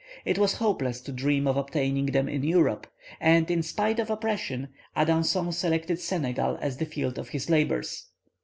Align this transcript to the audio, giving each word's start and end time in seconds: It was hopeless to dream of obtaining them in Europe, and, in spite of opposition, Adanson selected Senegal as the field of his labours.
It 0.25 0.39
was 0.39 0.53
hopeless 0.53 0.99
to 1.01 1.11
dream 1.11 1.45
of 1.47 1.57
obtaining 1.57 2.07
them 2.07 2.27
in 2.27 2.41
Europe, 2.41 2.87
and, 3.19 3.51
in 3.51 3.61
spite 3.61 3.99
of 3.99 4.09
opposition, 4.09 4.69
Adanson 4.97 5.51
selected 5.53 5.99
Senegal 5.99 6.57
as 6.59 6.77
the 6.77 6.87
field 6.87 7.19
of 7.19 7.29
his 7.29 7.51
labours. 7.51 8.07